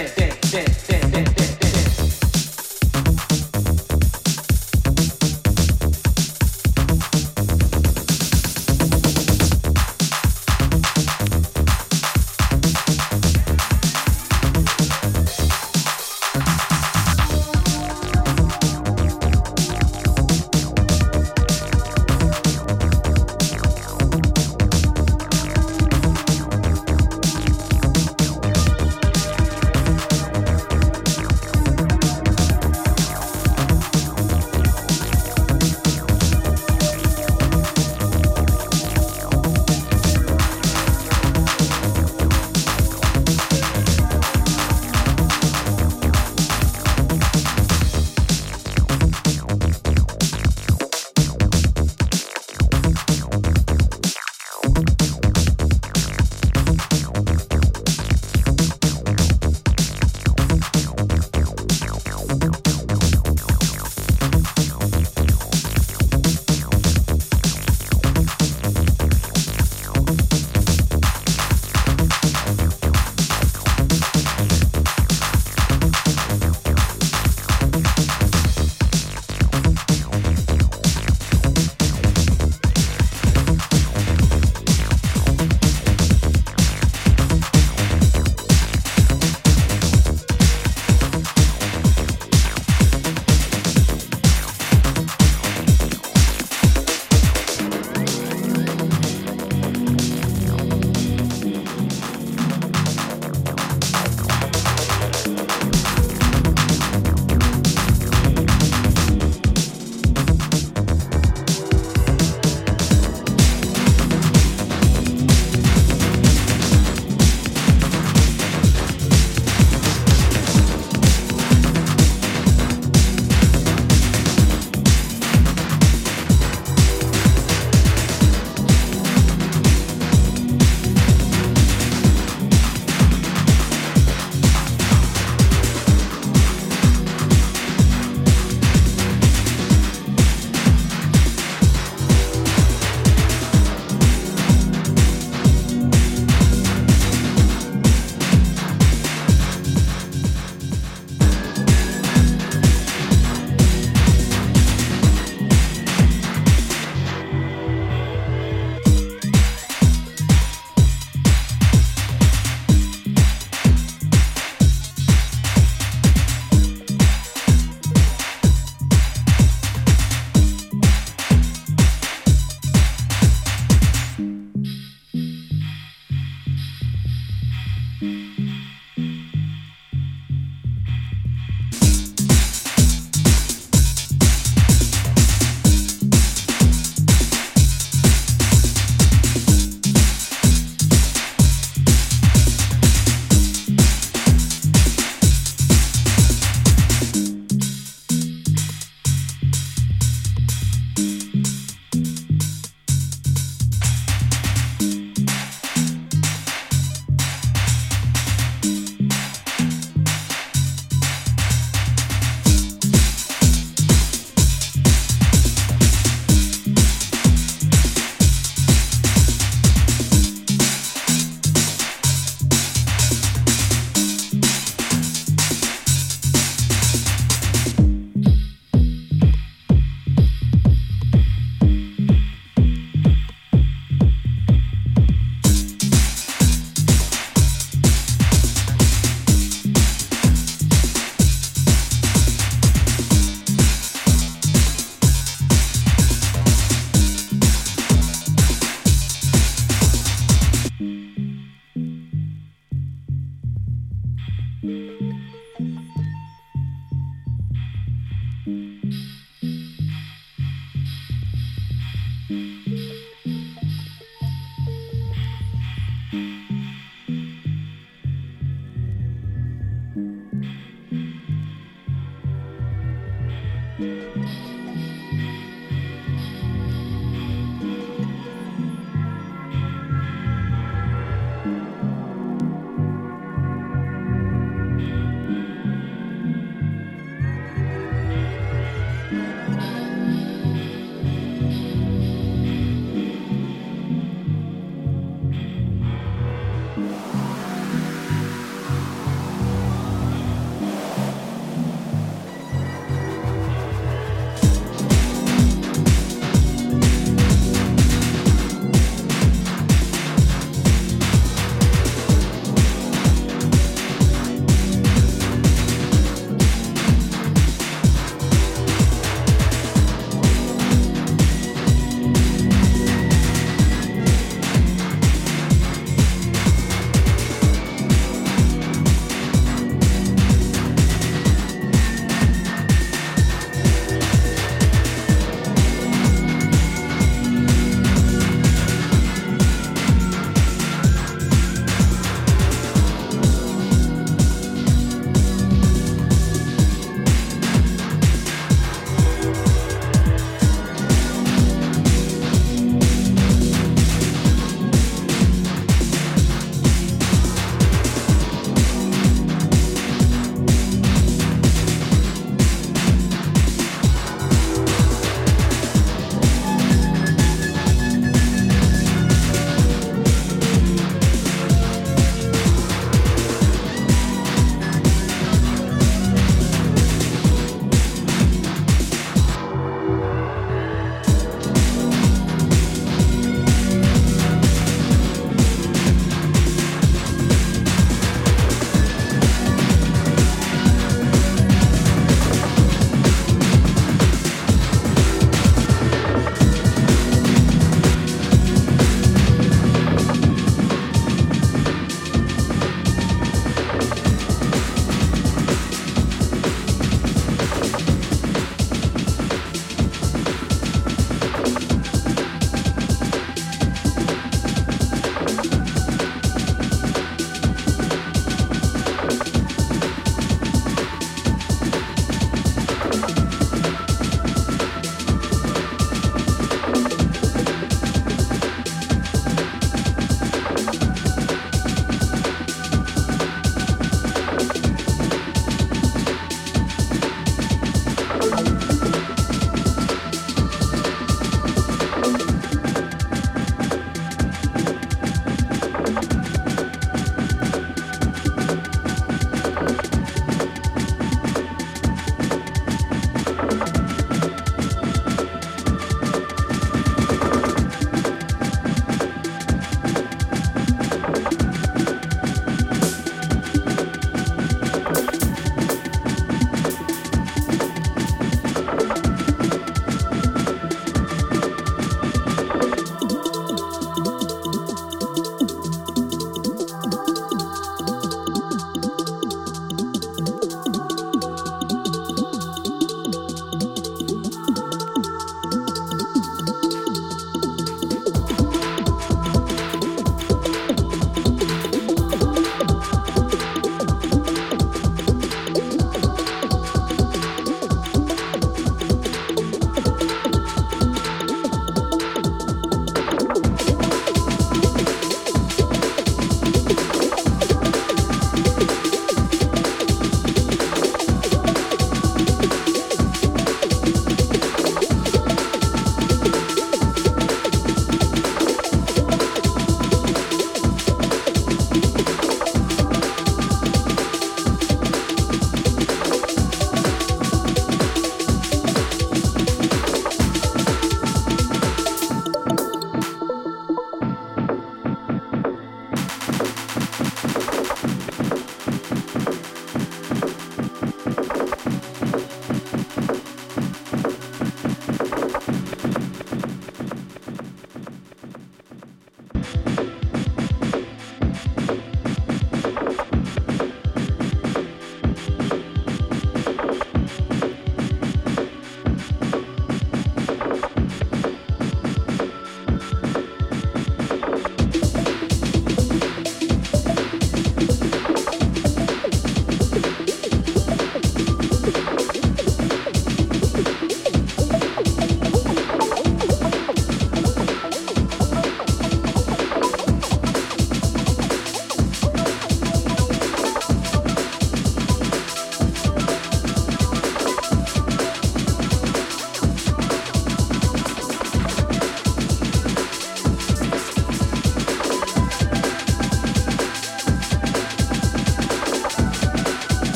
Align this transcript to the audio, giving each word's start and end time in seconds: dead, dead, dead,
dead, 0.00 0.14
dead, 0.16 0.40
dead, 0.50 0.89